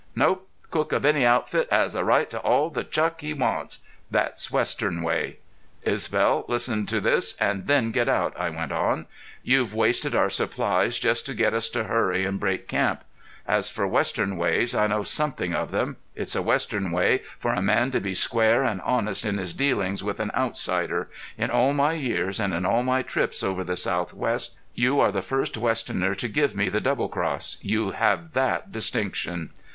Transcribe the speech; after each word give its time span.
"Nope. 0.15 0.49
Cook 0.71 0.93
of 0.93 1.05
any 1.05 1.23
outfit 1.27 1.67
has 1.71 1.93
a 1.93 2.03
right 2.03 2.27
to 2.31 2.39
all 2.39 2.71
the 2.71 2.83
chuck 2.83 3.21
he 3.21 3.35
wants. 3.35 3.83
That's 4.09 4.49
western 4.49 5.03
way." 5.03 5.37
"Isbel, 5.83 6.43
listen 6.47 6.87
to 6.87 6.99
this 6.99 7.35
and 7.39 7.67
then 7.67 7.91
get 7.91 8.09
out," 8.09 8.33
I 8.35 8.49
went 8.49 8.71
on. 8.71 9.05
"You've 9.43 9.75
wasted 9.75 10.15
our 10.15 10.31
supplies 10.31 10.97
just 10.97 11.27
to 11.27 11.35
get 11.35 11.53
us 11.53 11.69
to 11.69 11.83
hurry 11.83 12.25
and 12.25 12.39
break 12.39 12.67
camp. 12.67 13.03
As 13.47 13.69
for 13.69 13.85
western 13.85 14.37
ways 14.37 14.73
I 14.73 14.87
know 14.87 15.03
something 15.03 15.53
of 15.53 15.69
them. 15.69 15.97
It's 16.15 16.33
a 16.35 16.41
western 16.41 16.89
way 16.89 17.21
for 17.37 17.53
a 17.53 17.61
man 17.61 17.91
to 17.91 17.99
be 18.01 18.15
square 18.15 18.63
and 18.63 18.81
honest 18.81 19.23
in 19.23 19.37
his 19.37 19.53
dealings 19.53 20.03
with 20.03 20.19
an 20.19 20.31
outsider. 20.33 21.11
In 21.37 21.51
all 21.51 21.75
my 21.75 21.93
years 21.93 22.39
and 22.39 22.55
in 22.55 22.65
all 22.65 22.81
my 22.81 23.03
trips 23.03 23.43
over 23.43 23.63
the 23.63 23.75
southwest 23.75 24.57
you 24.73 24.99
are 24.99 25.11
the 25.11 25.21
first 25.21 25.57
westerner 25.59 26.15
to 26.15 26.27
give 26.27 26.55
me 26.55 26.69
the 26.69 26.81
double 26.81 27.07
cross. 27.07 27.57
You 27.61 27.91
have 27.91 28.33
that 28.33 28.71
distinction." 28.71 29.51